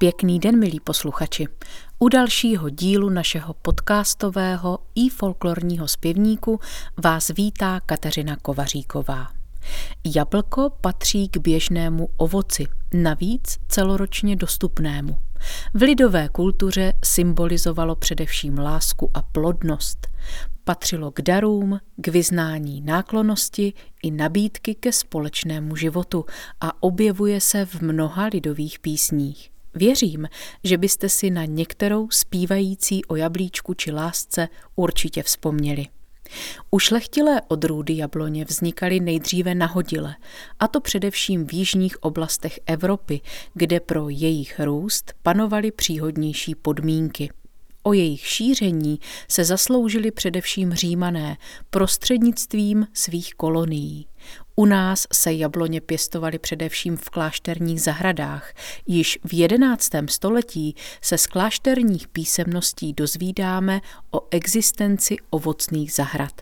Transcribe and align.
Pěkný 0.00 0.38
den, 0.38 0.58
milí 0.58 0.80
posluchači. 0.80 1.46
U 1.98 2.08
dalšího 2.08 2.70
dílu 2.70 3.08
našeho 3.08 3.54
podcastového 3.54 4.78
i 4.94 5.08
folklorního 5.08 5.88
zpěvníku 5.88 6.60
vás 7.04 7.28
vítá 7.28 7.80
Kateřina 7.80 8.36
Kovaříková. 8.36 9.28
Jablko 10.14 10.70
patří 10.80 11.28
k 11.28 11.36
běžnému 11.36 12.08
ovoci, 12.16 12.66
navíc 12.94 13.58
celoročně 13.68 14.36
dostupnému. 14.36 15.18
V 15.74 15.82
lidové 15.82 16.28
kultuře 16.28 16.92
symbolizovalo 17.04 17.96
především 17.96 18.58
lásku 18.58 19.10
a 19.14 19.22
plodnost. 19.22 20.06
Patřilo 20.64 21.10
k 21.10 21.22
darům, 21.22 21.80
k 21.96 22.08
vyznání 22.08 22.80
náklonosti 22.80 23.72
i 24.02 24.10
nabídky 24.10 24.74
ke 24.74 24.92
společnému 24.92 25.76
životu 25.76 26.24
a 26.60 26.82
objevuje 26.82 27.40
se 27.40 27.64
v 27.64 27.80
mnoha 27.80 28.26
lidových 28.32 28.78
písních. 28.78 29.57
Věřím, 29.78 30.28
že 30.64 30.78
byste 30.78 31.08
si 31.08 31.30
na 31.30 31.44
některou 31.44 32.10
zpívající 32.10 33.04
o 33.04 33.16
jablíčku 33.16 33.74
či 33.74 33.92
lásce 33.92 34.48
určitě 34.76 35.22
vzpomněli. 35.22 35.86
Ušlechtilé 36.70 37.42
odrůdy 37.48 37.96
jabloně 37.96 38.44
vznikaly 38.44 39.00
nejdříve 39.00 39.54
nahodile, 39.54 40.16
a 40.60 40.68
to 40.68 40.80
především 40.80 41.46
v 41.46 41.52
jižních 41.52 42.02
oblastech 42.02 42.60
Evropy, 42.66 43.20
kde 43.54 43.80
pro 43.80 44.08
jejich 44.08 44.60
růst 44.60 45.12
panovaly 45.22 45.70
příhodnější 45.70 46.54
podmínky. 46.54 47.30
O 47.82 47.92
jejich 47.92 48.26
šíření 48.26 48.98
se 49.28 49.44
zasloužili 49.44 50.10
především 50.10 50.74
římané 50.74 51.36
prostřednictvím 51.70 52.86
svých 52.92 53.34
kolonií. 53.34 54.06
U 54.58 54.66
nás 54.66 55.06
se 55.12 55.32
jabloně 55.32 55.80
pěstovaly 55.80 56.38
především 56.38 56.96
v 56.96 57.10
klášterních 57.10 57.82
zahradách. 57.82 58.52
Již 58.86 59.18
v 59.24 59.34
jedenáctém 59.34 60.08
století 60.08 60.74
se 61.02 61.18
z 61.18 61.26
klášterních 61.26 62.08
písemností 62.08 62.92
dozvídáme 62.92 63.80
o 64.10 64.20
existenci 64.30 65.16
ovocných 65.30 65.92
zahrad. 65.92 66.32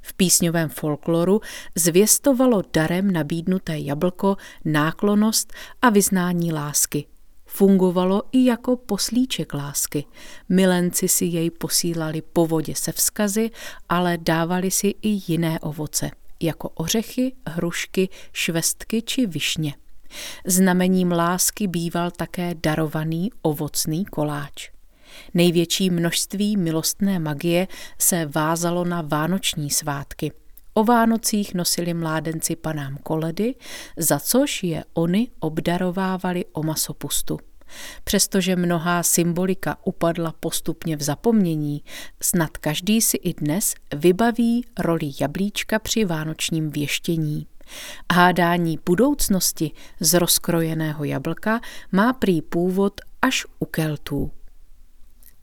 V 0.00 0.14
písňovém 0.14 0.68
folkloru 0.68 1.40
zvěstovalo 1.74 2.62
darem 2.72 3.10
nabídnuté 3.10 3.78
jablko 3.78 4.36
náklonost 4.64 5.52
a 5.82 5.90
vyznání 5.90 6.52
lásky. 6.52 7.06
Fungovalo 7.46 8.22
i 8.32 8.44
jako 8.44 8.76
poslíček 8.76 9.54
lásky. 9.54 10.04
Milenci 10.48 11.08
si 11.08 11.24
jej 11.24 11.50
posílali 11.50 12.22
po 12.22 12.46
vodě 12.46 12.74
se 12.74 12.92
vzkazy, 12.92 13.50
ale 13.88 14.18
dávali 14.18 14.70
si 14.70 14.94
i 15.02 15.20
jiné 15.26 15.60
ovoce 15.60 16.10
jako 16.42 16.68
ořechy, 16.68 17.32
hrušky, 17.46 18.08
švestky 18.32 19.02
či 19.02 19.26
višně. 19.26 19.74
Znamením 20.46 21.12
lásky 21.12 21.66
býval 21.66 22.10
také 22.10 22.54
darovaný 22.54 23.30
ovocný 23.42 24.04
koláč. 24.04 24.70
Největší 25.34 25.90
množství 25.90 26.56
milostné 26.56 27.18
magie 27.18 27.68
se 27.98 28.26
vázalo 28.26 28.84
na 28.84 29.02
vánoční 29.02 29.70
svátky. 29.70 30.32
O 30.74 30.84
Vánocích 30.84 31.54
nosili 31.54 31.94
mládenci 31.94 32.56
panám 32.56 32.96
koledy, 32.96 33.54
za 33.96 34.20
což 34.20 34.62
je 34.62 34.84
oni 34.94 35.28
obdarovávali 35.40 36.44
o 36.52 36.62
masopustu. 36.62 37.38
Přestože 38.04 38.56
mnohá 38.56 39.02
symbolika 39.02 39.76
upadla 39.84 40.34
postupně 40.40 40.96
v 40.96 41.02
zapomnění, 41.02 41.82
snad 42.22 42.56
každý 42.56 43.00
si 43.00 43.16
i 43.16 43.34
dnes 43.34 43.74
vybaví 43.96 44.64
roli 44.78 45.10
jablíčka 45.20 45.78
při 45.78 46.04
vánočním 46.04 46.70
věštění. 46.70 47.46
Hádání 48.12 48.78
budoucnosti 48.86 49.70
z 50.00 50.14
rozkrojeného 50.14 51.04
jablka 51.04 51.60
má 51.92 52.12
prý 52.12 52.42
původ 52.42 53.00
až 53.22 53.46
u 53.58 53.64
Keltů. 53.64 54.30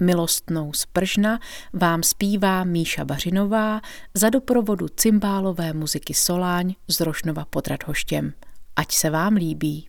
Milostnou 0.00 0.72
spržna 0.72 1.40
vám 1.72 2.02
zpívá 2.02 2.64
Míša 2.64 3.04
Bařinová 3.04 3.80
za 4.14 4.30
doprovodu 4.30 4.88
cymbálové 4.88 5.72
muziky 5.72 6.14
Soláň 6.14 6.74
z 6.88 7.00
Rošnova 7.00 7.44
pod 7.44 7.68
Radhoštěm. 7.68 8.32
Ať 8.76 8.92
se 8.92 9.10
vám 9.10 9.34
líbí. 9.34 9.88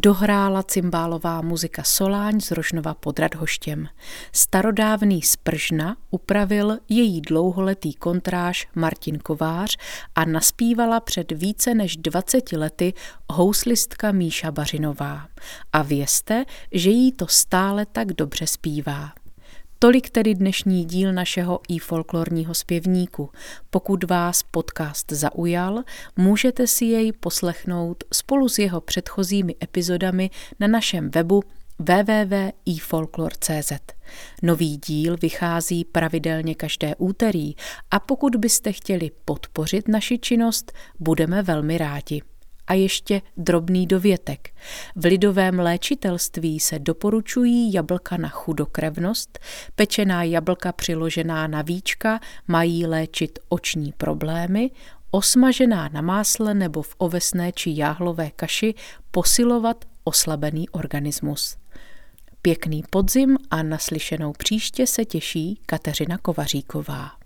Dohrála 0.00 0.62
cymbálová 0.62 1.42
muzika 1.42 1.82
Soláň 1.82 2.40
z 2.40 2.50
Rožnova 2.50 2.94
pod 2.94 3.18
Radhoštěm. 3.18 3.88
Starodávný 4.32 5.22
Spržna 5.22 5.96
upravil 6.10 6.78
její 6.88 7.20
dlouholetý 7.20 7.94
kontráž 7.94 8.68
Martin 8.74 9.18
Kovář 9.18 9.76
a 10.14 10.24
naspívala 10.24 11.00
před 11.00 11.32
více 11.32 11.74
než 11.74 11.96
20 11.96 12.52
lety 12.52 12.94
houslistka 13.32 14.12
Míša 14.12 14.50
Bařinová. 14.50 15.28
A 15.72 15.82
vězte, 15.82 16.44
že 16.72 16.90
jí 16.90 17.12
to 17.12 17.26
stále 17.26 17.86
tak 17.86 18.12
dobře 18.12 18.46
zpívá. 18.46 19.12
Tolik 19.78 20.10
tedy 20.10 20.34
dnešní 20.34 20.84
díl 20.84 21.12
našeho 21.12 21.60
i 21.68 21.78
folklorního 21.78 22.54
zpěvníku. 22.54 23.30
Pokud 23.70 24.04
vás 24.04 24.42
podcast 24.42 25.12
zaujal, 25.12 25.82
můžete 26.16 26.66
si 26.66 26.84
jej 26.84 27.12
poslechnout 27.12 28.04
spolu 28.12 28.48
s 28.48 28.58
jeho 28.58 28.80
předchozími 28.80 29.54
epizodami 29.62 30.30
na 30.60 30.66
našem 30.66 31.10
webu 31.10 31.42
www.ifolklor.cz. 31.78 33.72
Nový 34.42 34.76
díl 34.76 35.16
vychází 35.22 35.84
pravidelně 35.84 36.54
každé 36.54 36.94
úterý 36.98 37.54
a 37.90 38.00
pokud 38.00 38.36
byste 38.36 38.72
chtěli 38.72 39.10
podpořit 39.24 39.88
naši 39.88 40.18
činnost, 40.18 40.72
budeme 41.00 41.42
velmi 41.42 41.78
rádi. 41.78 42.22
A 42.66 42.74
ještě 42.74 43.22
drobný 43.36 43.86
dovětek. 43.86 44.50
V 44.96 45.04
lidovém 45.04 45.58
léčitelství 45.58 46.60
se 46.60 46.78
doporučují 46.78 47.72
jablka 47.72 48.16
na 48.16 48.28
chudokrevnost, 48.28 49.38
pečená 49.74 50.22
jablka 50.22 50.72
přiložená 50.72 51.46
na 51.46 51.62
víčka 51.62 52.20
mají 52.48 52.86
léčit 52.86 53.38
oční 53.48 53.92
problémy, 53.96 54.70
osmažená 55.10 55.88
na 55.88 56.00
másle 56.00 56.54
nebo 56.54 56.82
v 56.82 56.94
ovesné 56.98 57.52
či 57.52 57.70
jáhlové 57.74 58.30
kaši 58.30 58.74
posilovat 59.10 59.84
oslabený 60.04 60.68
organismus. 60.68 61.56
Pěkný 62.42 62.82
podzim 62.90 63.38
a 63.50 63.62
naslyšenou 63.62 64.32
příště 64.32 64.86
se 64.86 65.04
těší 65.04 65.60
Kateřina 65.66 66.18
Kovaříková. 66.18 67.25